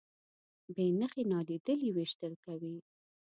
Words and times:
بې 0.73 0.85
نښې 0.99 1.23
نالیدلي 1.31 1.89
ویشتل 1.95 2.33
کوي. 2.45 2.75